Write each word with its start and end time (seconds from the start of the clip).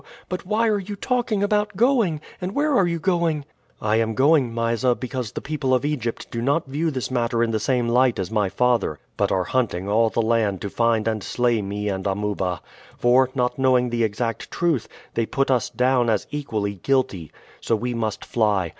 But 0.29 0.47
why 0.47 0.67
are 0.67 0.79
you 0.79 0.95
talking 0.95 1.43
about 1.43 1.75
going, 1.77 2.21
and 2.41 2.55
where 2.55 2.73
are 2.75 2.87
you 2.87 2.97
going?" 2.97 3.45
"I 3.79 3.97
am 3.97 4.15
going, 4.15 4.51
Mysa, 4.51 4.95
because 4.95 5.31
the 5.33 5.41
people 5.41 5.75
of 5.75 5.85
Egypt 5.85 6.31
do 6.31 6.41
not 6.41 6.65
view 6.65 6.89
this 6.89 7.11
matter 7.11 7.43
in 7.43 7.51
the 7.51 7.59
same 7.59 7.87
light 7.87 8.17
as 8.17 8.31
my 8.31 8.49
father, 8.49 8.97
but 9.15 9.31
are 9.31 9.43
hunting 9.43 9.87
all 9.87 10.09
the 10.09 10.19
land 10.23 10.59
to 10.61 10.71
find 10.71 11.07
and 11.07 11.21
slay 11.23 11.61
me 11.61 11.87
and 11.87 12.07
Amuba; 12.07 12.61
for, 12.97 13.29
not 13.35 13.59
knowing 13.59 13.91
the 13.91 14.03
exact 14.03 14.49
truth, 14.49 14.87
they 15.13 15.27
put 15.27 15.51
us 15.51 15.69
down 15.69 16.09
as 16.09 16.25
equally 16.31 16.73
guilty. 16.81 17.31
So 17.59 17.75
we 17.75 17.93
must 17.93 18.25
fly. 18.25 18.69